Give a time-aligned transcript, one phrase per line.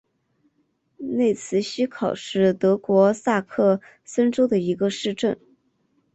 [0.97, 5.37] 内茨希考是德国萨克森州的一个市镇。